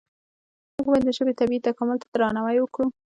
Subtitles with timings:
[0.75, 2.85] موږ باید د ژبې طبیعي تکامل ته درناوی وکړو.